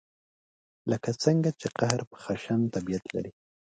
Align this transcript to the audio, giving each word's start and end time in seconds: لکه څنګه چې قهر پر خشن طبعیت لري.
لکه 0.91 1.09
څنګه 1.23 1.49
چې 1.59 1.67
قهر 1.79 1.99
پر 2.09 2.17
خشن 2.23 2.61
طبعیت 2.73 3.05
لري. 3.15 3.31